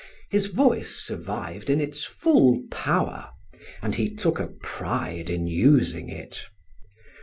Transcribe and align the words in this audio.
His 0.31 0.47
voice 0.47 0.89
survived 0.95 1.69
in 1.69 1.79
its 1.79 2.03
full 2.05 2.63
power, 2.71 3.29
and 3.83 3.93
he 3.93 4.09
took 4.09 4.39
a 4.39 4.47
pride 4.47 5.29
in 5.29 5.45
using 5.45 6.09
it. 6.09 6.47